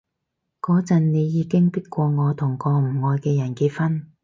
[0.61, 4.07] 嗰陣你已經迫過我同個唔愛嘅人結婚